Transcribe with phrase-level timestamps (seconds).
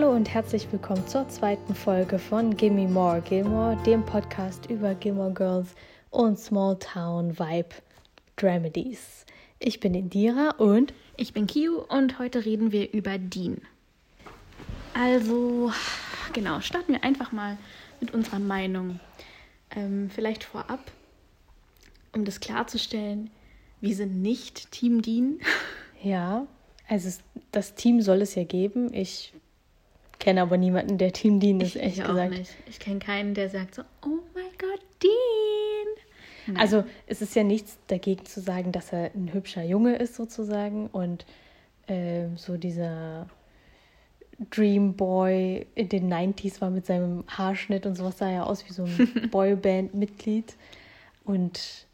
[0.00, 5.32] Hallo und herzlich willkommen zur zweiten Folge von Gimme More Gilmore, dem Podcast über Gilmore
[5.32, 5.74] Girls
[6.10, 7.74] und Small Town Vibe
[8.36, 9.26] Dramedies.
[9.58, 13.60] Ich bin Indira und ich bin Kiu und heute reden wir über Dean.
[14.94, 15.72] Also,
[16.32, 17.58] genau, starten wir einfach mal
[18.00, 19.00] mit unserer Meinung.
[19.74, 20.92] Ähm, vielleicht vorab,
[22.12, 23.30] um das klarzustellen,
[23.80, 25.40] wir sind nicht Team Dean.
[26.04, 26.46] Ja,
[26.86, 27.18] also
[27.50, 28.94] das Team soll es ja geben.
[28.94, 29.32] Ich
[30.18, 32.32] kenne aber niemanden, der Team Dean ist, ich, echt ich gesagt.
[32.32, 32.54] Auch nicht.
[32.68, 36.04] Ich kenne keinen, der sagt so, oh mein Gott, Dean.
[36.46, 36.56] Nein.
[36.56, 40.86] Also es ist ja nichts dagegen zu sagen, dass er ein hübscher Junge ist sozusagen
[40.88, 41.26] und
[41.86, 43.28] äh, so dieser
[44.50, 48.72] Dream Boy in den 90s war mit seinem Haarschnitt und sowas sah ja aus wie
[48.72, 50.54] so ein Boyband-Mitglied.
[51.24, 51.86] Und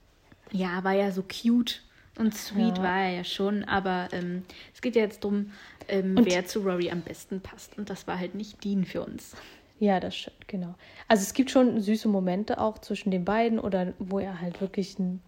[0.53, 1.83] ja, war ja so cute
[2.19, 2.83] und sweet ja.
[2.83, 5.53] war er ja schon, aber ähm, es geht ja jetzt darum,
[5.89, 7.77] ähm, wer zu Rory am besten passt.
[7.77, 9.37] Und das war halt nicht Dean für uns.
[9.81, 10.75] Ja, das stimmt, genau.
[11.09, 14.99] Also es gibt schon süße Momente auch zwischen den beiden oder wo er halt wirklich
[14.99, 15.21] ein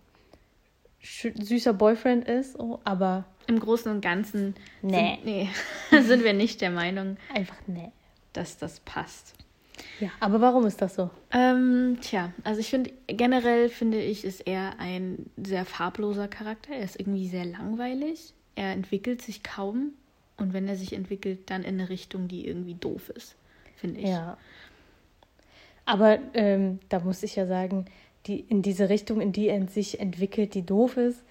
[1.01, 5.19] süßer Boyfriend ist, oh, aber im Großen und Ganzen nee.
[5.23, 5.51] Sind, nee,
[6.03, 7.91] sind wir nicht der Meinung, einfach nee,
[8.33, 9.34] dass das passt.
[10.00, 11.11] Ja, aber warum ist das so?
[11.33, 16.75] Ähm, tja, also ich finde, generell finde ich, ist er ein sehr farbloser Charakter.
[16.75, 18.34] Er ist irgendwie sehr langweilig.
[18.55, 19.92] Er entwickelt sich kaum.
[20.36, 23.36] Und wenn er sich entwickelt, dann in eine Richtung, die irgendwie doof ist,
[23.77, 24.08] finde ich.
[24.08, 24.36] Ja.
[25.86, 27.86] Aber ähm, da muss ich ja sagen,
[28.27, 31.22] die, in diese Richtung, in die er sich entwickelt, die doof ist,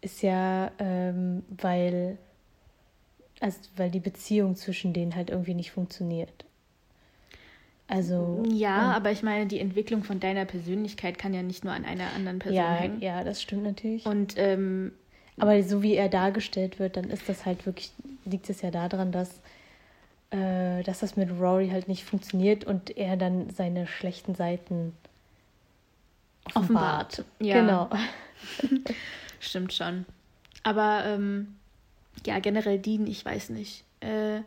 [0.00, 2.18] ist ja, ähm, weil,
[3.40, 6.44] also, weil die Beziehung zwischen denen halt irgendwie nicht funktioniert.
[7.88, 8.42] Also.
[8.50, 12.12] Ja, aber ich meine, die Entwicklung von deiner Persönlichkeit kann ja nicht nur an einer
[12.14, 13.00] anderen Person ja, hängen.
[13.00, 14.04] Ja, das stimmt natürlich.
[14.04, 14.92] Und ähm,
[15.38, 17.92] aber so wie er dargestellt wird, dann ist das halt wirklich,
[18.24, 19.40] liegt es ja daran, dass,
[20.30, 24.94] äh, dass das mit Rory halt nicht funktioniert und er dann seine schlechten Seiten
[26.54, 27.20] offenbart.
[27.20, 27.24] offenbart.
[27.40, 27.60] Ja.
[27.60, 27.90] Genau.
[29.40, 30.04] Stimmt schon.
[30.62, 31.56] Aber ähm,
[32.26, 33.84] ja, generell Dean, ich weiß nicht.
[34.00, 34.40] Äh,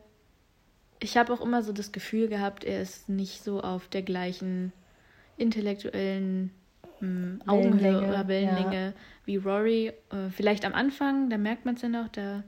[1.02, 4.72] ich habe auch immer so das Gefühl gehabt, er ist nicht so auf der gleichen
[5.36, 6.52] intellektuellen
[7.00, 8.94] hm, Augenhöhe oder Wellenlänge ja.
[9.26, 9.88] wie Rory.
[10.12, 12.44] Äh, vielleicht am Anfang, da merkt man es ja noch, da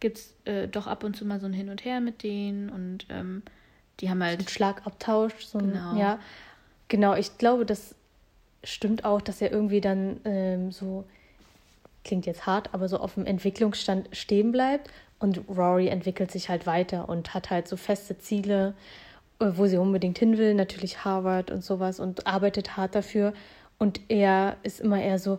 [0.00, 2.68] gibt es äh, doch ab und zu mal so ein Hin und Her mit denen
[2.68, 3.42] und ähm,
[4.00, 4.40] die haben halt.
[4.40, 5.96] So ein Schlagabtausch, so ein, genau.
[5.96, 6.18] ja.
[6.88, 7.94] Genau, ich glaube, das
[8.64, 11.04] stimmt auch, dass er irgendwie dann ähm, so,
[12.02, 16.66] klingt jetzt hart, aber so auf dem Entwicklungsstand stehen bleibt und Rory entwickelt sich halt
[16.66, 18.74] weiter und hat halt so feste Ziele,
[19.40, 23.32] äh, wo sie unbedingt hin will, natürlich Harvard und sowas und arbeitet hart dafür.
[23.78, 25.38] Und er ist immer eher so,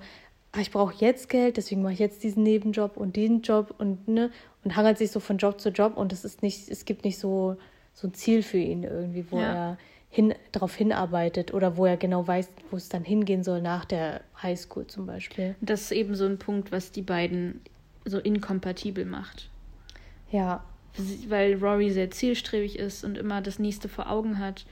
[0.51, 4.07] ah, ich brauche jetzt Geld, deswegen mache ich jetzt diesen Nebenjob und den Job und
[4.07, 4.31] ne
[4.63, 7.19] und hangelt sich so von Job zu Job und es ist nicht, es gibt nicht
[7.19, 7.57] so
[7.95, 9.53] so ein Ziel für ihn irgendwie, wo ja.
[9.53, 9.77] er
[10.09, 14.21] hin, darauf hinarbeitet oder wo er genau weiß, wo es dann hingehen soll nach der
[14.41, 15.55] Highschool zum Beispiel.
[15.61, 17.61] Das ist eben so ein Punkt, was die beiden
[18.03, 19.49] so inkompatibel macht.
[20.31, 20.63] Ja.
[21.27, 24.65] Weil Rory sehr zielstrebig ist und immer das nächste vor Augen hat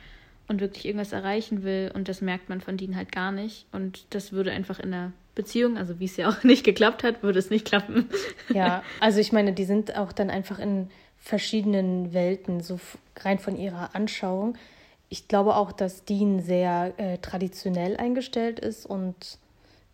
[0.47, 4.05] und wirklich irgendwas erreichen will und das merkt man von Dean halt gar nicht und
[4.11, 7.39] das würde einfach in der Beziehung, also wie es ja auch nicht geklappt hat, würde
[7.39, 8.09] es nicht klappen.
[8.53, 12.79] Ja, also ich meine, die sind auch dann einfach in verschiedenen Welten, so
[13.19, 14.55] rein von ihrer Anschauung.
[15.09, 19.37] Ich glaube auch, dass Dean sehr äh, traditionell eingestellt ist und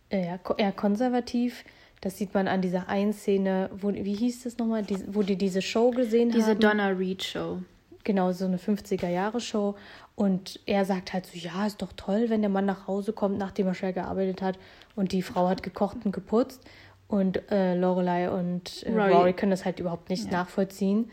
[0.08, 1.64] äh, eher konservativ.
[2.00, 5.36] Das sieht man an dieser einen Szene, wo, wie hieß das nochmal, die, wo die
[5.36, 6.58] diese Show gesehen diese haben.
[6.58, 7.58] Diese Donna Reed Show.
[8.04, 9.74] Genau, so eine 50er-Jahre-Show.
[10.14, 13.38] Und er sagt halt so, ja, ist doch toll, wenn der Mann nach Hause kommt,
[13.38, 14.58] nachdem er schwer gearbeitet hat
[14.94, 16.62] und die Frau hat gekocht und geputzt.
[17.08, 19.12] Und äh, Lorelei und äh, Rory.
[19.12, 19.32] Rory.
[19.32, 20.30] können das halt überhaupt nicht ja.
[20.30, 21.10] nachvollziehen.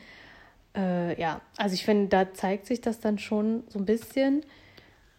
[0.75, 4.45] Äh, ja, also ich finde, da zeigt sich das dann schon so ein bisschen.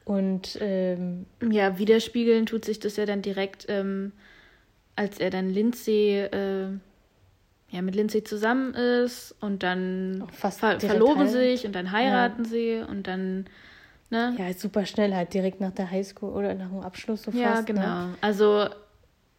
[0.04, 4.12] Und ähm, ja, widerspiegeln tut sich das ja dann direkt, ähm,
[4.98, 6.66] als er dann Lindsay, äh,
[7.70, 11.28] ja, mit Lindsay zusammen ist und dann ver verloben heiraten.
[11.28, 12.50] sich und dann heiraten ja.
[12.50, 13.46] sie und dann,
[14.10, 14.34] ne?
[14.36, 17.68] Ja, super schnell halt direkt nach der Highschool oder nach dem Abschluss so ja, fast.
[17.68, 18.06] Ja, genau.
[18.06, 18.14] Ne?
[18.20, 18.68] Also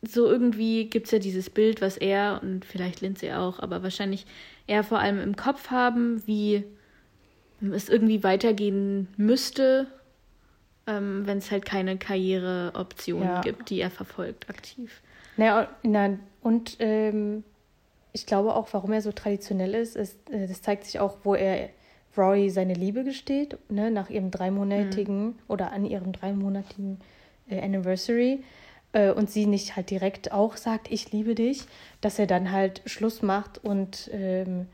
[0.01, 4.25] so irgendwie gibt es ja dieses Bild, was er und vielleicht Lindsay auch, aber wahrscheinlich
[4.65, 6.63] er vor allem im Kopf haben, wie
[7.59, 9.87] es irgendwie weitergehen müsste,
[10.87, 13.41] ähm, wenn es halt keine Karriereoptionen ja.
[13.41, 15.01] gibt, die er verfolgt aktiv.
[15.39, 17.45] Naja, na, und ähm,
[18.11, 21.33] ich glaube auch, warum er so traditionell ist, ist, äh, das zeigt sich auch, wo
[21.33, 21.69] er
[22.17, 25.35] Rory seine Liebe gesteht, ne, nach ihrem dreimonatigen mhm.
[25.47, 26.99] oder an ihrem dreimonatigen
[27.49, 28.43] äh, Anniversary
[28.91, 31.63] äh, und sie nicht halt direkt auch sagt, ich liebe dich,
[32.01, 34.67] dass er dann halt Schluss macht und ähm,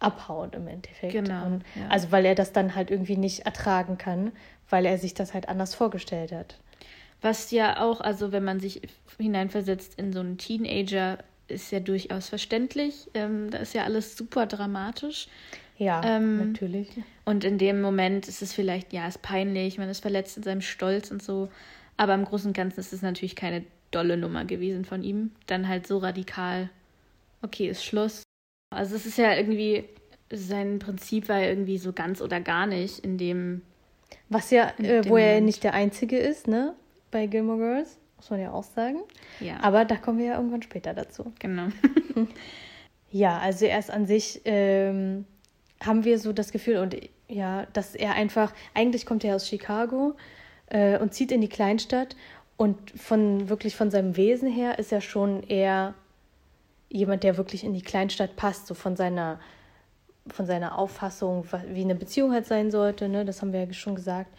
[0.00, 1.12] abhaut im Endeffekt.
[1.12, 1.46] Genau.
[1.46, 1.86] Und, ja.
[1.88, 4.32] Also weil er das dann halt irgendwie nicht ertragen kann,
[4.68, 6.58] weil er sich das halt anders vorgestellt hat.
[7.22, 8.82] Was ja auch, also wenn man sich
[9.18, 13.08] hineinversetzt in so einen Teenager, ist ja durchaus verständlich.
[13.14, 15.28] Ähm, da ist ja alles super dramatisch.
[15.78, 16.88] Ja, ähm, natürlich.
[17.24, 20.60] Und in dem Moment ist es vielleicht, ja, ist peinlich, man ist verletzt in seinem
[20.60, 21.48] Stolz und so.
[21.96, 25.30] Aber im Großen und Ganzen ist es natürlich keine dolle Nummer gewesen von ihm.
[25.46, 26.70] Dann halt so radikal,
[27.42, 28.22] okay, ist Schluss.
[28.74, 29.84] Also es ist ja irgendwie,
[30.30, 33.62] sein Prinzip war ja irgendwie so ganz oder gar nicht in dem.
[34.28, 36.74] Was ja, äh, wo er nicht der Einzige ist, ne?
[37.12, 39.02] Bei Gilmore Girls, muss man ja auch sagen.
[39.38, 39.60] Ja.
[39.62, 41.32] Aber da kommen wir ja irgendwann später dazu.
[41.38, 41.68] Genau.
[43.12, 45.26] ja, also erst an sich ähm,
[45.80, 46.96] haben wir so das Gefühl und
[47.28, 50.14] ja, dass er einfach, eigentlich kommt er aus Chicago
[50.66, 52.16] äh, und zieht in die Kleinstadt
[52.56, 55.94] und von wirklich von seinem Wesen her ist er schon eher
[56.90, 59.40] jemand, der wirklich in die Kleinstadt passt, so von seiner,
[60.28, 63.24] von seiner Auffassung, wie eine Beziehung halt sein sollte, ne?
[63.24, 64.30] das haben wir ja schon gesagt.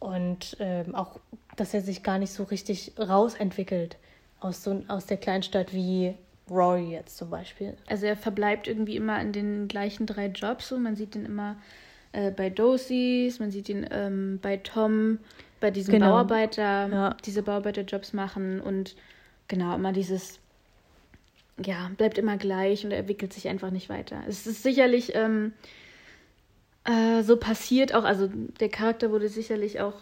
[0.00, 1.20] Und ähm, auch,
[1.56, 3.96] dass er sich gar nicht so richtig rausentwickelt
[4.40, 6.14] aus, so, aus der Kleinstadt wie
[6.50, 7.76] Rory jetzt zum Beispiel.
[7.86, 10.68] Also er verbleibt irgendwie immer in den gleichen drei Jobs.
[10.68, 10.78] So.
[10.78, 11.56] Man sieht ihn immer
[12.12, 15.18] äh, bei Dosys, man sieht ihn ähm, bei Tom,
[15.60, 16.08] bei diesem genau.
[16.08, 17.16] Bauarbeiter, ja.
[17.24, 18.96] diese Bauarbeiterjobs machen und
[19.46, 20.40] genau immer dieses
[21.64, 24.22] ja, bleibt immer gleich und er entwickelt sich einfach nicht weiter.
[24.26, 25.52] Es ist sicherlich ähm,
[26.84, 29.94] äh, so passiert auch, also der Charakter wurde sicherlich auch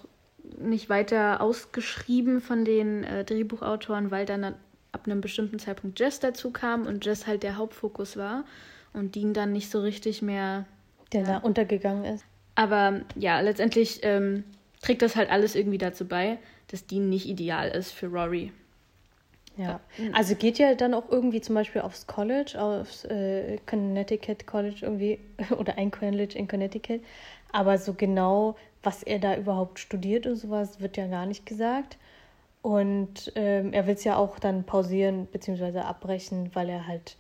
[0.58, 6.50] nicht weiter ausgeschrieben von den äh, Drehbuchautoren, weil dann ab einem bestimmten Zeitpunkt Jess dazu
[6.50, 8.44] kam und Jess halt der Hauptfokus war
[8.92, 10.66] und Dean dann nicht so richtig mehr.
[11.12, 11.26] Der ja.
[11.26, 12.25] da untergegangen ist.
[12.54, 14.44] Aber ja, letztendlich ähm,
[14.82, 16.38] trägt das halt alles irgendwie dazu bei,
[16.69, 18.52] dass Dean nicht ideal ist für Rory.
[19.58, 19.81] Ja,
[20.12, 25.19] also geht ja dann auch irgendwie zum Beispiel aufs College, aufs äh, Connecticut College irgendwie
[25.58, 27.00] oder ein College in Connecticut.
[27.52, 31.99] Aber so genau, was er da überhaupt studiert und sowas, wird ja gar nicht gesagt.
[32.62, 35.81] Und ähm, er will es ja auch dann pausieren bzw.
[35.81, 37.16] abbrechen, weil er halt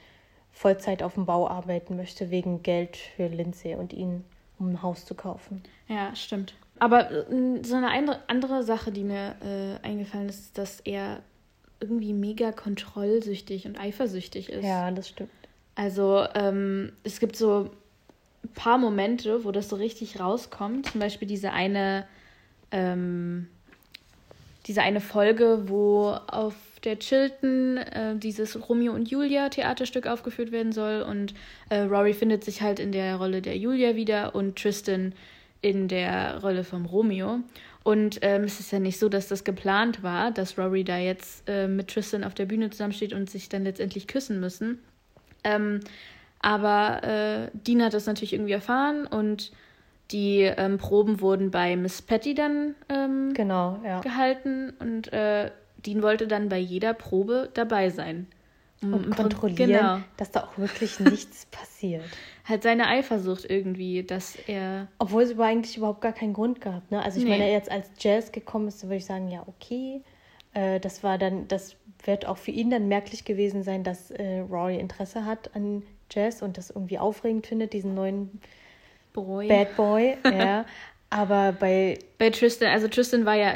[0.52, 4.24] Vollzeit auf dem Bau arbeiten möchte, wegen Geld für Lindsay und ihn,
[4.58, 5.62] um ein Haus zu kaufen.
[5.86, 6.54] Ja, stimmt.
[6.80, 11.20] Aber äh, so eine andere Sache, die mir äh, eingefallen ist, dass er
[11.80, 14.64] irgendwie mega kontrollsüchtig und eifersüchtig ist.
[14.64, 15.30] Ja, das stimmt.
[15.74, 17.70] Also ähm, es gibt so
[18.44, 20.86] ein paar Momente, wo das so richtig rauskommt.
[20.90, 22.06] Zum Beispiel diese eine,
[22.72, 23.48] ähm,
[24.66, 26.54] diese eine Folge, wo auf
[26.84, 31.34] der Chilton äh, dieses Romeo und Julia Theaterstück aufgeführt werden soll und
[31.70, 35.12] äh, Rory findet sich halt in der Rolle der Julia wieder und Tristan
[35.60, 37.40] in der Rolle vom Romeo.
[37.84, 41.48] Und ähm, es ist ja nicht so, dass das geplant war, dass Rory da jetzt
[41.48, 44.78] äh, mit Tristan auf der Bühne zusammensteht und sich dann letztendlich küssen müssen.
[45.44, 45.80] Ähm,
[46.40, 49.52] aber äh, Dean hat das natürlich irgendwie erfahren und
[50.10, 54.00] die ähm, Proben wurden bei Miss Patty dann ähm, genau, ja.
[54.00, 55.50] gehalten und äh,
[55.84, 58.26] Dean wollte dann bei jeder Probe dabei sein.
[58.80, 59.98] Und kontrollieren, genau.
[60.16, 62.04] dass da auch wirklich nichts passiert
[62.48, 64.88] halt seine Eifersucht irgendwie, dass er.
[64.98, 67.02] Obwohl es eigentlich überhaupt gar keinen Grund gab, ne?
[67.02, 67.30] Also ich nee.
[67.30, 70.00] meine, jetzt als Jazz gekommen ist, würde ich sagen, ja, okay.
[70.54, 74.38] Äh, das war dann, das wird auch für ihn dann merklich gewesen sein, dass äh,
[74.40, 78.40] Rory Interesse hat an Jazz und das irgendwie aufregend findet, diesen neuen
[79.12, 79.48] Boy.
[79.48, 80.64] Bad Boy, ja.
[81.10, 81.98] Aber bei.
[82.18, 83.54] Bei Tristan, also Tristan war ja,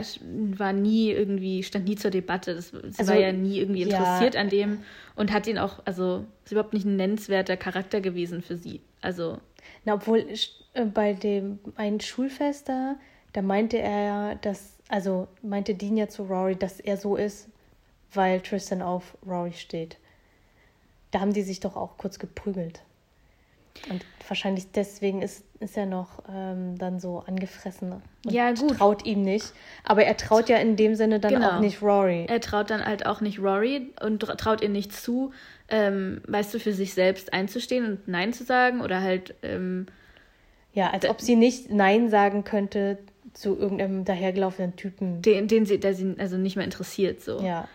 [0.56, 2.54] war nie irgendwie, stand nie zur Debatte.
[2.54, 4.40] Das, sie also, war ja nie irgendwie interessiert ja.
[4.40, 4.85] an dem
[5.16, 8.80] und hat ihn auch, also ist überhaupt nicht ein nennenswerter Charakter gewesen für sie.
[9.00, 9.38] Also.
[9.85, 10.25] Na, obwohl
[10.75, 12.97] äh, bei dem einen Schulfest da,
[13.32, 17.49] da meinte er ja, dass, also meinte Dean ja zu Rory, dass er so ist,
[18.12, 19.99] weil Tristan auf Rory steht.
[21.11, 22.82] Da haben die sich doch auch kurz geprügelt.
[23.91, 28.02] Und wahrscheinlich deswegen ist, ist er noch ähm, dann so angefressen und
[28.33, 28.79] ja, gut.
[28.79, 29.52] traut ihm nicht.
[29.85, 31.50] Aber er traut ja in dem Sinne dann genau.
[31.50, 32.26] auch nicht Rory.
[32.29, 35.33] Er traut dann halt auch nicht Rory und traut ihr nicht zu,
[35.69, 39.35] ähm, weißt du, für sich selbst einzustehen und Nein zu sagen oder halt.
[39.43, 39.87] Ähm,
[40.75, 42.97] ja, als ob sie nicht Nein sagen könnte
[43.35, 45.21] zu irgendeinem dahergelaufenen Typen.
[45.23, 47.41] Den, den sie, der sie also nicht mehr interessiert, so.
[47.41, 47.69] Ja.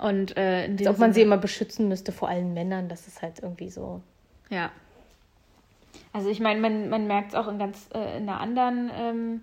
[0.00, 3.40] Und äh, als ob man sie immer beschützen müsste vor allen Männern, das ist halt
[3.40, 4.00] irgendwie so.
[4.50, 4.72] Ja.
[6.12, 9.42] Also ich meine, man, man merkt es auch in ganz äh, in einer anderen ähm,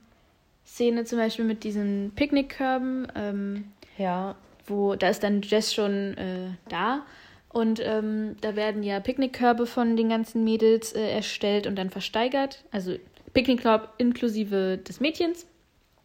[0.65, 3.08] Szene, zum Beispiel mit diesen Picknickkörben.
[3.15, 4.36] Ähm, ja.
[4.65, 7.06] Wo, da ist dann Jess schon äh, da.
[7.51, 12.63] Und ähm, da werden ja Picknickkörbe von den ganzen Mädels äh, erstellt und dann versteigert.
[12.72, 12.96] Also
[13.34, 15.48] Picknickkorb inklusive des Mädchens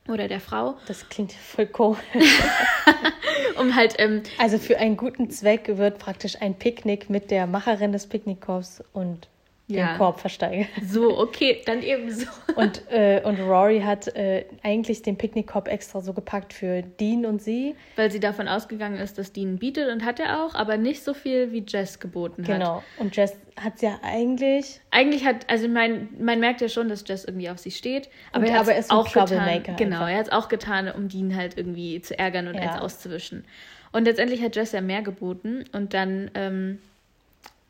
[0.09, 0.77] oder der Frau.
[0.87, 1.97] Das klingt voll cool.
[3.59, 3.95] um halt.
[3.99, 8.83] Ähm, also für einen guten Zweck wird praktisch ein Picknick mit der Macherin des Picknickkorbs
[8.95, 9.29] und
[9.67, 9.93] ja.
[9.93, 10.69] den Korb versteigert.
[10.87, 12.27] So, okay, dann eben so.
[12.57, 17.43] Und, äh, und Rory hat äh, eigentlich den Picknickkorb extra so gepackt für Dean und
[17.43, 17.75] sie.
[17.97, 21.15] Weil sie davon ausgegangen ist, dass Dean bietet und hat er auch, aber nicht so
[21.15, 22.59] viel, wie Jess geboten hat.
[22.59, 24.81] Genau, und Jess hat es ja eigentlich...
[24.93, 28.45] Eigentlich hat, also mein, man merkt ja schon, dass Jess irgendwie auf sie steht, aber
[28.45, 29.65] und, er hat es auch getan.
[29.77, 30.09] Genau, einfach.
[30.11, 32.61] er hat es auch getan, um Dean halt irgendwie zu ärgern und ja.
[32.61, 33.45] eins auszuwischen.
[33.91, 36.31] Und letztendlich hat Jess ja mehr geboten und dann...
[36.35, 36.79] Ähm,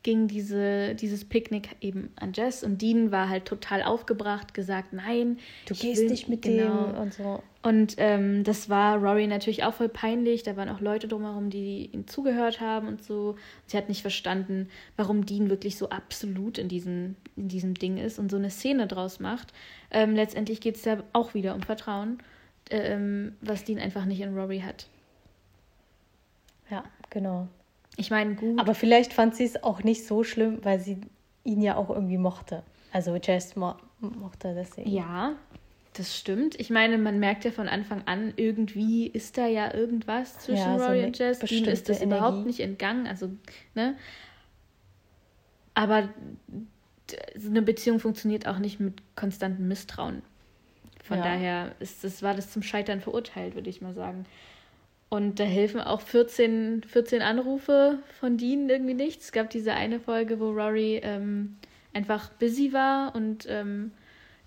[0.05, 5.39] ging diese, dieses Picknick eben an Jess und Dean war halt total aufgebracht, gesagt, nein,
[5.65, 6.91] du gehst will, nicht mit genau.
[6.91, 7.41] dem und so.
[7.63, 10.43] Und ähm, das war Rory natürlich auch voll peinlich.
[10.43, 13.35] Da waren auch Leute drumherum, die ihm zugehört haben und so.
[13.65, 18.19] Sie hat nicht verstanden, warum Dean wirklich so absolut in diesem, in diesem Ding ist
[18.19, 19.53] und so eine Szene draus macht.
[19.89, 22.19] Ähm, letztendlich geht es ja auch wieder um Vertrauen,
[22.69, 24.85] ähm, was Dean einfach nicht in Rory hat.
[26.69, 27.47] Ja, genau.
[27.97, 28.59] Ich meine, gut.
[28.59, 31.01] Aber vielleicht fand sie es auch nicht so schlimm, weil sie
[31.43, 32.63] ihn ja auch irgendwie mochte.
[32.91, 34.89] Also Jess mo mochte deswegen.
[34.89, 35.35] Ja,
[35.93, 36.59] das stimmt.
[36.59, 40.75] Ich meine, man merkt ja von Anfang an, irgendwie ist da ja irgendwas zwischen ja,
[40.75, 41.39] Rory so und Jess.
[41.39, 42.17] Dean ist das Energie.
[42.17, 43.07] überhaupt nicht entgangen.
[43.07, 43.29] Also,
[43.75, 43.95] ne?
[45.73, 46.09] Aber
[47.35, 50.21] eine Beziehung funktioniert auch nicht mit konstantem Misstrauen.
[51.03, 51.23] Von ja.
[51.23, 54.25] daher ist das, war das zum Scheitern verurteilt, würde ich mal sagen.
[55.09, 59.25] Und da helfen auch 14, 14 Anrufe von Dean irgendwie nichts.
[59.25, 61.57] Es gab diese eine Folge, wo Rory ähm,
[61.93, 63.91] einfach busy war und ähm,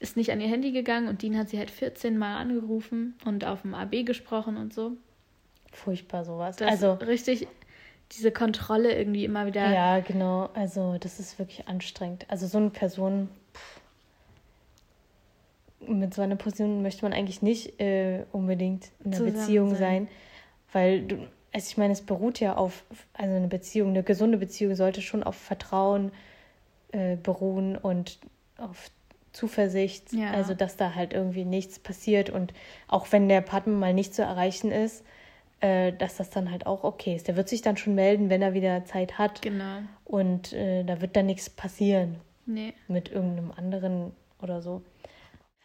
[0.00, 3.44] ist nicht an ihr Handy gegangen und Dean hat sie halt 14 Mal angerufen und
[3.44, 4.92] auf dem AB gesprochen und so.
[5.72, 6.56] Furchtbar sowas.
[6.56, 7.46] Das also richtig
[8.12, 9.70] diese Kontrolle irgendwie immer wieder.
[9.70, 10.48] Ja, genau.
[10.54, 12.26] Also das ist wirklich anstrengend.
[12.28, 13.80] Also so eine Person pff,
[15.88, 19.78] mit so einer Position möchte man eigentlich nicht äh, unbedingt in einer Beziehung sein.
[19.78, 20.08] sein
[20.72, 21.16] weil du,
[21.52, 22.84] also ich meine, es beruht ja auf,
[23.14, 26.12] also eine Beziehung, eine gesunde Beziehung sollte schon auf Vertrauen
[26.92, 28.18] äh, beruhen und
[28.58, 28.90] auf
[29.32, 30.32] Zuversicht, ja.
[30.32, 32.52] also dass da halt irgendwie nichts passiert und
[32.88, 35.04] auch wenn der Partner mal nicht zu erreichen ist,
[35.60, 37.28] äh, dass das dann halt auch okay ist.
[37.28, 39.42] Der wird sich dann schon melden, wenn er wieder Zeit hat.
[39.42, 39.80] Genau.
[40.04, 42.16] Und äh, da wird dann nichts passieren.
[42.46, 42.74] Nee.
[42.86, 44.82] Mit irgendeinem anderen oder so.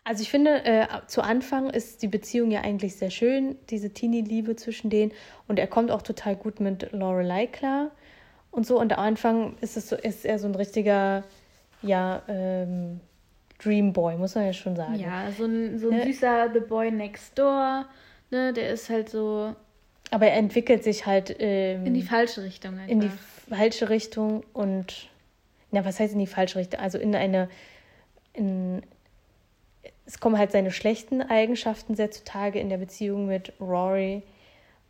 [0.05, 4.55] Also ich finde, äh, zu Anfang ist die Beziehung ja eigentlich sehr schön, diese Teenie-Liebe
[4.57, 5.13] zwischen denen.
[5.47, 7.91] Und er kommt auch total gut mit Lorelei klar
[8.51, 8.79] und so.
[8.79, 11.23] Und am Anfang ist es so, ist er so ein richtiger,
[11.81, 12.99] ja, ähm,
[13.63, 14.95] Dreamboy, muss man ja schon sagen.
[14.95, 16.03] Ja, so ein, so ein ne?
[16.05, 17.85] süßer The Boy Next Door,
[18.29, 19.55] ne, der ist halt so.
[20.11, 22.89] Aber er entwickelt sich halt ähm, in die falsche Richtung einfach.
[22.89, 23.11] In die
[23.49, 25.09] falsche Richtung und,
[25.71, 26.81] na, was heißt in die falsche Richtung?
[26.81, 27.49] Also in eine,
[28.33, 28.81] in
[30.05, 34.23] es kommen halt seine schlechten Eigenschaften sehr zutage in der Beziehung mit Rory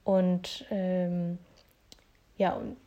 [0.03, 1.38] und ähm,
[2.38, 2.77] ja, und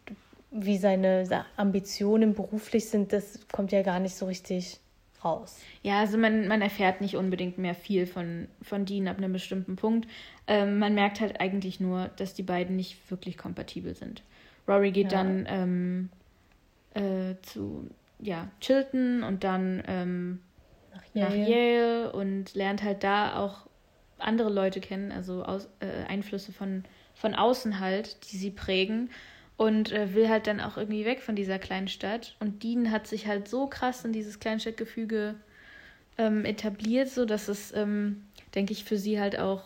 [0.50, 1.24] wie seine
[1.56, 4.80] Ambitionen beruflich sind, das kommt ja gar nicht so richtig
[5.24, 5.60] raus.
[5.82, 9.76] Ja, also man, man erfährt nicht unbedingt mehr viel von, von Dean ab einem bestimmten
[9.76, 10.08] Punkt.
[10.46, 14.22] Ähm, man merkt halt eigentlich nur, dass die beiden nicht wirklich kompatibel sind.
[14.68, 15.22] Rory geht ja.
[15.22, 16.08] dann ähm,
[16.94, 20.40] äh, zu ja, Chilton und dann ähm,
[21.14, 21.28] Yale.
[21.28, 23.66] nach Yale und lernt halt da auch
[24.18, 26.84] andere Leute kennen, also aus, äh, Einflüsse von,
[27.14, 29.10] von außen halt, die sie prägen
[29.56, 32.36] und äh, will halt dann auch irgendwie weg von dieser kleinen Stadt.
[32.40, 35.34] Und Dean hat sich halt so krass in dieses Kleinstadtgefüge
[36.18, 38.24] ähm, etabliert, so dass es, ähm,
[38.54, 39.62] denke ich, für sie halt auch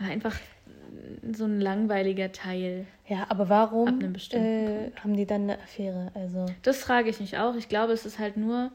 [0.00, 0.36] einfach
[1.32, 2.86] so ein langweiliger Teil.
[3.06, 4.00] Ja, aber warum
[4.32, 6.10] äh, haben die dann eine Affäre?
[6.14, 7.54] Also das frage ich mich auch.
[7.56, 8.72] Ich glaube, es ist halt nur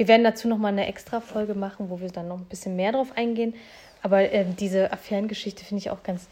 [0.00, 2.92] wir werden dazu nochmal eine extra Folge machen, wo wir dann noch ein bisschen mehr
[2.92, 3.54] drauf eingehen.
[4.00, 6.26] Aber äh, diese Affärengeschichte finde ich auch ganz,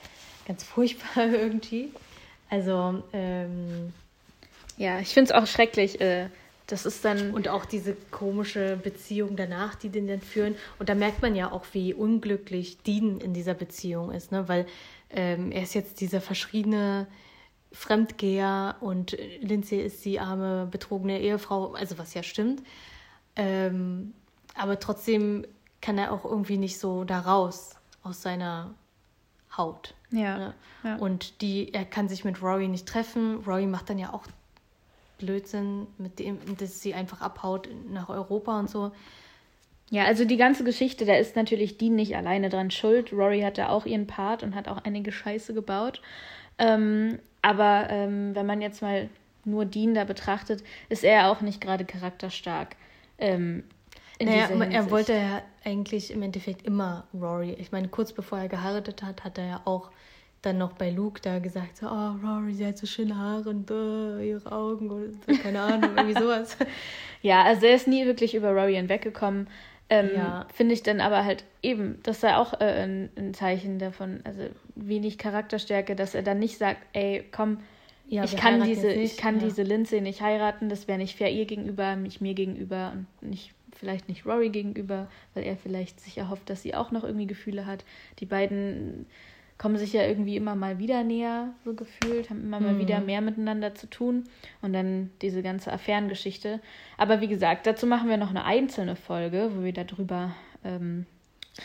[0.46, 1.92] ganz furchtbar irgendwie.
[2.48, 3.92] Also, ähm,
[4.78, 6.00] ja, ich finde es auch schrecklich.
[6.00, 6.30] Äh,
[6.66, 7.34] das ist dann.
[7.34, 10.54] Und auch diese komische Beziehung danach, die den dann führen.
[10.78, 14.48] Und da merkt man ja auch, wie unglücklich Dean in dieser Beziehung ist, ne?
[14.48, 14.64] Weil
[15.10, 17.06] ähm, er ist jetzt dieser verschriene
[17.72, 22.62] Fremdgeher und Lindsay ist die arme, betrogene Ehefrau, also was ja stimmt.
[23.38, 24.12] Ähm,
[24.54, 25.46] aber trotzdem
[25.80, 28.74] kann er auch irgendwie nicht so da raus aus seiner
[29.56, 29.94] Haut.
[30.10, 30.54] Ja, ne?
[30.84, 30.96] ja.
[30.96, 33.42] Und die, er kann sich mit Rory nicht treffen.
[33.46, 34.24] Rory macht dann ja auch
[35.18, 38.92] Blödsinn, mit dem, dass sie einfach abhaut nach Europa und so.
[39.90, 43.12] Ja, also die ganze Geschichte, da ist natürlich Dean nicht alleine dran schuld.
[43.12, 46.02] Rory hat da auch ihren Part und hat auch einige Scheiße gebaut.
[46.58, 49.08] Ähm, aber ähm, wenn man jetzt mal
[49.44, 52.76] nur Dean da betrachtet, ist er auch nicht gerade charakterstark.
[53.18, 53.64] Ähm,
[54.20, 57.56] naja, er wollte ja eigentlich im Endeffekt immer Rory.
[57.58, 59.90] Ich meine, kurz bevor er geheiratet hat, hat er ja auch
[60.42, 63.70] dann noch bei Luke da gesagt, so, oh, Rory, sie hat so schöne Haare und
[63.70, 66.56] uh, ihre Augen und keine Ahnung, irgendwie sowas.
[67.22, 69.48] Ja, also er ist nie wirklich über Rory hinweggekommen.
[69.90, 70.46] Ähm, ja.
[70.52, 74.42] Finde ich dann aber halt eben, das sei auch äh, ein, ein, Zeichen davon, also
[74.74, 77.58] wenig Charakterstärke, dass er dann nicht sagt, ey, komm,
[78.08, 79.46] ja, ich, kann diese, ich kann ja.
[79.46, 83.52] diese Lindsay nicht heiraten, das wäre nicht fair ihr gegenüber, nicht mir gegenüber und nicht,
[83.72, 87.66] vielleicht nicht Rory gegenüber, weil er vielleicht sich erhofft, dass sie auch noch irgendwie Gefühle
[87.66, 87.84] hat.
[88.18, 89.06] Die beiden
[89.58, 92.78] kommen sich ja irgendwie immer mal wieder näher, so gefühlt, haben immer mal mhm.
[92.78, 94.24] wieder mehr miteinander zu tun
[94.62, 96.60] und dann diese ganze Affärengeschichte.
[96.96, 100.34] Aber wie gesagt, dazu machen wir noch eine einzelne Folge, wo wir darüber
[100.64, 101.06] ähm,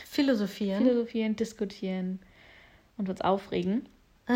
[0.05, 0.83] philosophieren.
[0.83, 2.19] philosophieren, diskutieren
[2.97, 3.87] und uns aufregen.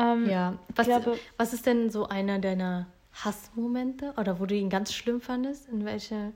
[0.00, 4.70] ähm, ja, was, glaube, was ist denn so einer deiner Hassmomente oder wo du ihn
[4.70, 5.68] ganz schlimm fandest?
[5.68, 6.32] In welche,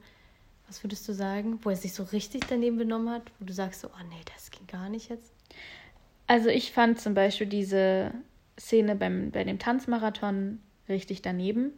[0.67, 3.81] was würdest du sagen, wo er sich so richtig daneben benommen hat, wo du sagst
[3.81, 5.33] so, oh nee, das ging gar nicht jetzt?
[6.27, 8.13] Also ich fand zum Beispiel diese
[8.59, 11.73] Szene beim, bei dem Tanzmarathon richtig daneben.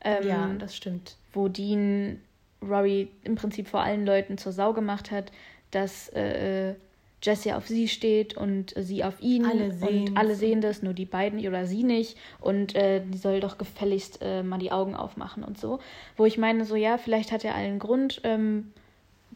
[0.00, 1.16] Ähm, ja, das stimmt.
[1.32, 2.20] Wo Dean
[2.62, 5.32] Rory im Prinzip vor allen Leuten zur Sau gemacht hat,
[5.70, 6.74] dass äh,
[7.22, 9.46] Jesse auf sie steht und sie auf ihn.
[9.46, 12.18] Alle sehen Und alle sehen das, nur die beiden oder sie nicht.
[12.40, 15.78] Und äh, die soll doch gefälligst äh, mal die Augen aufmachen und so.
[16.16, 18.72] Wo ich meine, so ja, vielleicht hat er allen Grund, ähm,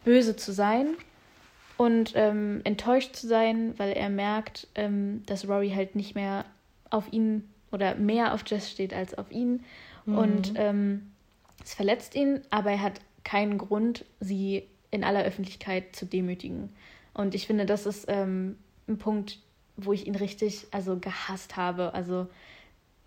[0.03, 0.95] böse zu sein
[1.77, 6.45] und ähm, enttäuscht zu sein, weil er merkt, ähm, dass Rory halt nicht mehr
[6.89, 9.63] auf ihn oder mehr auf Jess steht als auf ihn.
[10.05, 10.17] Mhm.
[10.17, 11.11] Und ähm,
[11.63, 16.69] es verletzt ihn, aber er hat keinen Grund, sie in aller Öffentlichkeit zu demütigen.
[17.17, 18.55] Und ich finde, das ist ähm,
[18.87, 19.39] ein Punkt,
[19.75, 21.93] wo ich ihn richtig also gehasst habe.
[21.93, 22.27] Also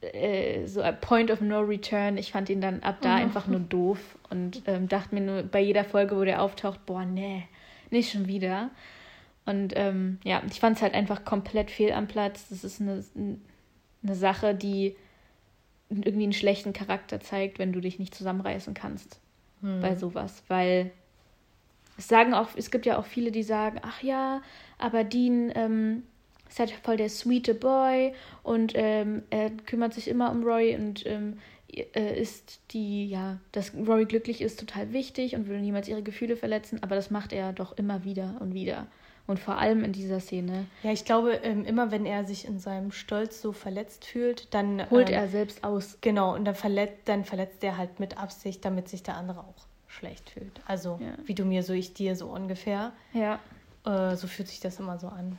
[0.00, 2.18] äh, so a Point of No Return.
[2.18, 3.22] Ich fand ihn dann ab da mhm.
[3.22, 7.04] einfach nur doof und ähm, dachte mir nur bei jeder Folge, wo der auftaucht, boah,
[7.04, 7.46] nee,
[7.90, 8.70] nicht schon wieder.
[9.46, 12.48] Und ähm, ja, ich fand es halt einfach komplett fehl am Platz.
[12.48, 13.04] Das ist eine,
[14.02, 14.96] eine Sache, die
[15.88, 19.20] irgendwie einen schlechten Charakter zeigt, wenn du dich nicht zusammenreißen kannst
[19.60, 19.80] hm.
[19.80, 20.42] bei sowas.
[20.48, 20.92] Weil
[21.98, 24.42] es sagen auch, es gibt ja auch viele, die sagen, ach ja,
[24.78, 26.02] aber Dean ähm,
[26.48, 31.06] ist halt voll der sweete Boy und ähm, er kümmert sich immer um Roy und
[31.06, 31.38] ähm,
[31.72, 36.36] äh, ist die, ja, dass Rory glücklich ist, total wichtig und will niemals ihre Gefühle
[36.36, 38.86] verletzen, aber das macht er doch immer wieder und wieder.
[39.26, 40.66] Und vor allem in dieser Szene.
[40.82, 44.90] Ja, ich glaube, ähm, immer wenn er sich in seinem Stolz so verletzt fühlt, dann.
[44.90, 45.98] Holt ähm, er selbst aus.
[46.00, 49.69] Genau, und dann verletzt, dann verletzt er halt mit Absicht, damit sich der andere auch
[49.90, 50.60] schlecht fühlt.
[50.66, 51.12] Also, ja.
[51.24, 52.92] wie du mir, so ich dir, so ungefähr.
[53.12, 53.38] Ja.
[53.84, 55.38] Äh, so fühlt sich das immer so an.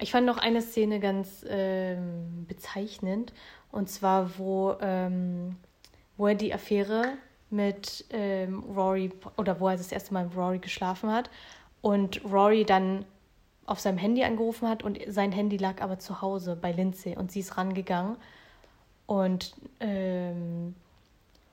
[0.00, 3.32] Ich fand noch eine Szene ganz ähm, bezeichnend.
[3.70, 5.56] Und zwar, wo ähm,
[6.18, 7.14] wo er die Affäre
[7.48, 11.30] mit ähm, Rory oder wo er das erste Mal mit Rory geschlafen hat
[11.80, 13.06] und Rory dann
[13.64, 17.32] auf seinem Handy angerufen hat und sein Handy lag aber zu Hause bei Lindsay und
[17.32, 18.16] sie ist rangegangen
[19.06, 20.74] und ähm,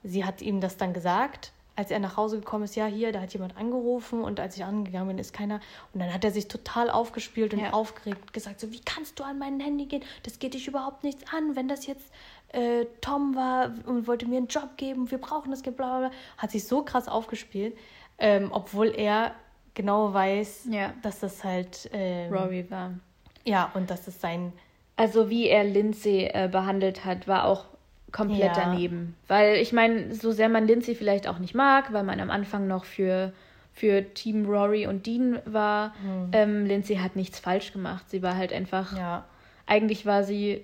[0.04, 3.22] sie hat ihm das dann gesagt als er nach Hause gekommen ist, ja, hier, da
[3.22, 5.60] hat jemand angerufen und als ich angegangen bin, ist keiner.
[5.94, 7.74] Und dann hat er sich total aufgespielt und ja.
[7.74, 10.04] aufgeregt gesagt, so, wie kannst du an mein Handy gehen?
[10.24, 12.12] Das geht dich überhaupt nichts an, wenn das jetzt
[12.50, 16.12] äh, Tom war und wollte mir einen Job geben, wir brauchen das, bla bla bla.
[16.38, 17.78] Hat sich so krass aufgespielt,
[18.18, 19.36] ähm, obwohl er
[19.74, 20.94] genau weiß, ja.
[21.02, 22.94] dass das halt ähm, Rory war.
[23.44, 24.54] Ja, und dass es sein.
[24.96, 27.66] Also wie er Lindsay äh, behandelt hat, war auch
[28.16, 28.64] komplett ja.
[28.64, 29.14] daneben.
[29.28, 32.66] Weil ich meine, so sehr man Lindsay vielleicht auch nicht mag, weil man am Anfang
[32.66, 33.34] noch für,
[33.74, 36.30] für Team Rory und Dean war, mhm.
[36.32, 38.10] ähm, Lindsay hat nichts falsch gemacht.
[38.10, 38.98] Sie war halt einfach.
[38.98, 39.26] Ja.
[39.68, 40.64] Eigentlich war sie.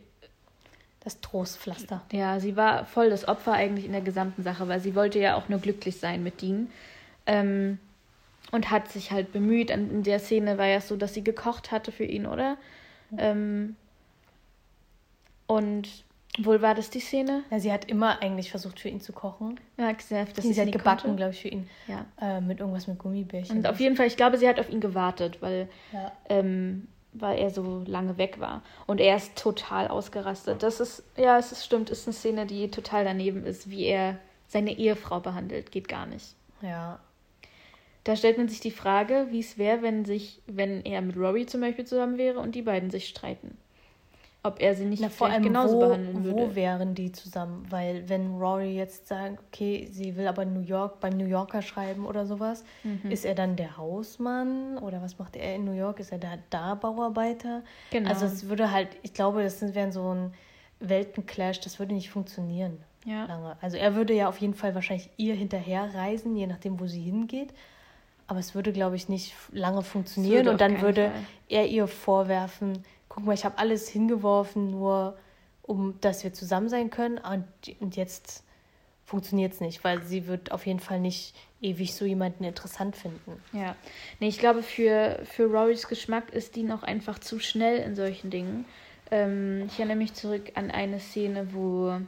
[1.03, 2.03] Das Trostpflaster.
[2.11, 5.35] Ja, sie war voll das Opfer eigentlich in der gesamten Sache, weil sie wollte ja
[5.35, 6.69] auch nur glücklich sein mit Dean.
[7.25, 7.79] Ähm,
[8.51, 9.71] und hat sich halt bemüht.
[9.71, 12.55] In der Szene war ja so, dass sie gekocht hatte für ihn, oder?
[13.09, 13.17] Mhm.
[13.19, 13.75] Ähm,
[15.47, 15.89] und
[16.39, 17.43] wohl war das die Szene?
[17.51, 19.59] Ja, sie hat immer eigentlich versucht, für ihn zu kochen.
[19.77, 21.69] Ja, gesagt, dass sie, sie hat gebacken, glaube ich, für ihn.
[21.87, 22.05] Ja.
[22.21, 23.57] Äh, mit irgendwas mit Gummibärchen.
[23.57, 26.11] Und auf jeden Fall, ich glaube, sie hat auf ihn gewartet, weil, ja.
[26.29, 28.63] ähm, weil er so lange weg war.
[28.87, 30.63] Und er ist total ausgerastet.
[30.63, 34.17] Das ist, ja, es ist, stimmt, ist eine Szene, die total daneben ist, wie er
[34.47, 35.71] seine Ehefrau behandelt.
[35.71, 36.27] Geht gar nicht.
[36.61, 36.99] Ja.
[38.05, 41.45] Da stellt man sich die Frage, wie es wäre, wenn sich, wenn er mit Rory
[41.45, 43.57] zum Beispiel zusammen wäre und die beiden sich streiten
[44.43, 46.37] ob er sie nicht Na, vor allem genauso wo, behandeln würde.
[46.37, 47.65] Wo wären die zusammen?
[47.69, 52.05] Weil wenn Rory jetzt sagt, okay, sie will aber New York beim New Yorker schreiben
[52.07, 53.11] oder sowas, mhm.
[53.11, 55.99] ist er dann der Hausmann oder was macht er in New York?
[55.99, 57.61] Ist er da, da Bauarbeiter?
[57.91, 58.09] Genau.
[58.09, 60.33] Also es würde halt, ich glaube, das wäre so ein
[60.79, 62.79] Weltenclash, das würde nicht funktionieren.
[63.05, 63.25] Ja.
[63.25, 63.57] Lange.
[63.61, 67.01] Also er würde ja auf jeden Fall wahrscheinlich ihr hinterher reisen, je nachdem, wo sie
[67.01, 67.53] hingeht.
[68.27, 70.47] Aber es würde, glaube ich, nicht lange funktionieren.
[70.47, 71.21] Und dann würde Fall.
[71.49, 75.17] er ihr vorwerfen, guck mal, ich habe alles hingeworfen, nur
[75.63, 77.17] um dass wir zusammen sein können.
[77.17, 77.45] Und,
[77.81, 78.43] und jetzt
[79.05, 83.41] funktioniert es nicht, weil sie wird auf jeden Fall nicht ewig so jemanden interessant finden.
[83.51, 83.75] Ja.
[84.19, 88.29] Nee, ich glaube, für, für Rorys Geschmack ist die noch einfach zu schnell in solchen
[88.29, 88.65] Dingen.
[89.11, 91.99] Ähm, ich erinnere mich zurück an eine Szene, wo,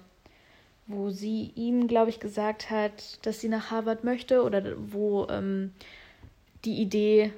[0.88, 5.74] wo sie ihm, glaube ich, gesagt hat, dass sie nach Harvard möchte oder wo ähm,
[6.63, 7.34] die Idee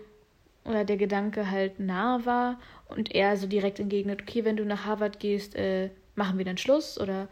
[0.66, 4.86] oder der Gedanke halt nah war und er so direkt entgegnet, okay, wenn du nach
[4.86, 7.28] Harvard gehst, äh, machen wir dann Schluss oder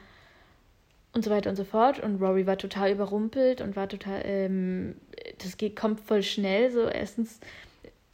[1.14, 2.00] und so weiter und so fort.
[2.00, 4.96] Und Rory war total überrumpelt und war total, ähm,
[5.42, 6.72] das geht, kommt voll schnell.
[6.72, 7.40] So, erstens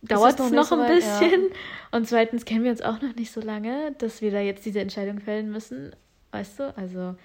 [0.01, 1.47] dauert es noch, noch ein bisschen ja.
[1.91, 4.81] und zweitens kennen wir uns auch noch nicht so lange, dass wir da jetzt diese
[4.81, 5.95] Entscheidung fällen müssen.
[6.31, 6.77] Weißt du?
[6.77, 7.15] Also,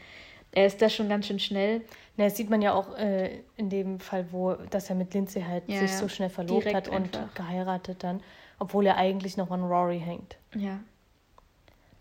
[0.53, 1.83] er ist da schon ganz schön schnell.
[2.17, 5.43] Na, das sieht man ja auch äh, in dem Fall, wo dass er mit Lindsay
[5.43, 7.35] halt ja, sich so schnell verlobt hat und einfach.
[7.35, 8.23] geheiratet dann,
[8.59, 10.37] obwohl er eigentlich noch an Rory hängt.
[10.55, 10.81] Ja.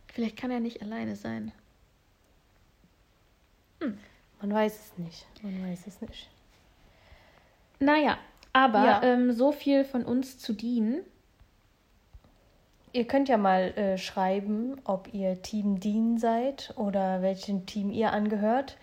[0.07, 1.51] Vielleicht kann er nicht alleine sein.
[3.81, 3.97] Hm.
[4.41, 5.25] Man weiß es nicht.
[5.41, 6.29] Man weiß es nicht.
[7.79, 8.17] Naja,
[8.53, 9.03] aber ja.
[9.03, 11.01] ähm, so viel von uns zu dienen.
[12.91, 18.11] Ihr könnt ja mal äh, schreiben, ob ihr Team Dean seid oder welchem Team ihr
[18.11, 18.77] angehört.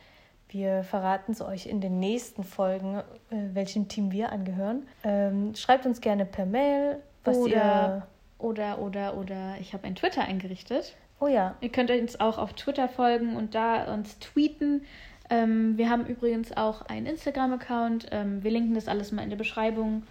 [0.48, 2.96] Wir verraten es euch in den nächsten Folgen,
[3.30, 4.88] äh, welchem Team wir angehören.
[5.04, 8.06] Ähm, schreibt uns gerne per Mail, was oder, ihr.
[8.38, 10.94] Oder, oder, oder ich habe ein Twitter eingerichtet.
[11.20, 11.54] Oh ja.
[11.60, 14.82] Ihr könnt uns auch auf Twitter folgen und da uns tweeten.
[15.28, 18.08] Ähm, wir haben übrigens auch einen Instagram-Account.
[18.10, 20.02] Ähm, wir linken das alles mal in der Beschreibung.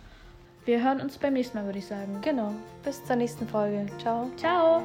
[0.66, 2.20] Wir hören uns beim nächsten Mal, würde ich sagen.
[2.22, 2.54] Genau.
[2.84, 3.88] Bis zur nächsten Folge.
[3.98, 4.30] Ciao.
[4.38, 4.84] Ciao.